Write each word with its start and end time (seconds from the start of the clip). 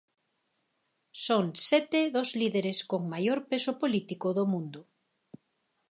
Son 1.25 1.45
sete 1.69 1.99
dos 2.15 2.29
líderes 2.41 2.77
con 2.89 3.01
maior 3.13 3.39
peso 3.49 3.71
político 3.81 4.27
do 4.37 4.45
mundo. 4.53 4.81